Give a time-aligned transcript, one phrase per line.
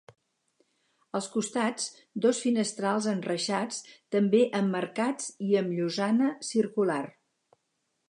[1.19, 1.85] Als costats,
[2.27, 3.83] dos finestrals enreixats
[4.17, 7.03] també emmarcats i amb llosana circular.